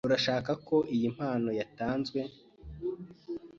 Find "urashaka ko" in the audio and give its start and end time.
0.09-0.77